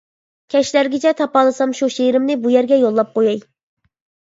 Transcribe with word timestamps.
كەچلەرگىچە 0.53 1.11
تاپالىسام 1.19 1.77
شۇ 1.81 1.91
شېئىرىمنى 1.97 2.39
بۇ 2.47 2.57
يەرگە 2.57 2.83
يوللاپ 2.87 3.15
قوياي. 3.21 3.41